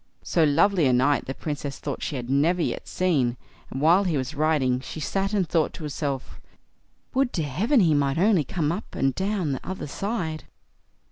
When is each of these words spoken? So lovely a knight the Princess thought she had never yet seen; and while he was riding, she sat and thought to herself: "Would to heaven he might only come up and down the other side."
So 0.23 0.43
lovely 0.43 0.87
a 0.87 0.93
knight 0.93 1.25
the 1.25 1.35
Princess 1.35 1.77
thought 1.77 2.01
she 2.01 2.15
had 2.15 2.27
never 2.27 2.59
yet 2.63 2.87
seen; 2.87 3.37
and 3.69 3.79
while 3.79 4.03
he 4.03 4.17
was 4.17 4.33
riding, 4.33 4.79
she 4.79 4.99
sat 4.99 5.31
and 5.31 5.47
thought 5.47 5.73
to 5.73 5.83
herself: 5.83 6.41
"Would 7.13 7.31
to 7.33 7.43
heaven 7.43 7.81
he 7.81 7.93
might 7.93 8.17
only 8.17 8.43
come 8.43 8.71
up 8.71 8.95
and 8.95 9.13
down 9.13 9.51
the 9.51 9.61
other 9.63 9.85
side." 9.85 10.45